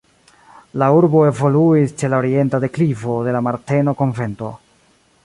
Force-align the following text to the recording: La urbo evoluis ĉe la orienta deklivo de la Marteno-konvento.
La 0.83 0.87
urbo 0.99 1.19
evoluis 1.31 1.93
ĉe 2.01 2.09
la 2.13 2.21
orienta 2.23 2.63
deklivo 2.65 3.19
de 3.29 3.37
la 3.37 3.43
Marteno-konvento. 3.49 4.51